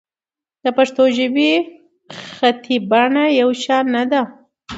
د 0.63 0.65
پښتو 0.77 1.03
ژبې 1.17 1.51
خطي 2.33 2.77
بڼه 2.89 3.25
یو 3.41 3.49
شان 3.63 3.85
نه 3.95 4.03
ده. 4.11 4.21